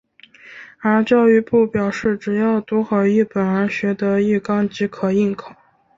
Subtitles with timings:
[0.79, 5.55] 而教育部表示只要读好一本而学得一纲即可应考。